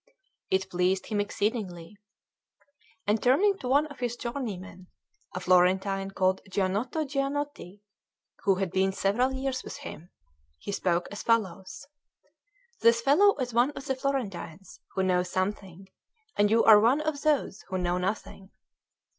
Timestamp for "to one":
3.59-3.85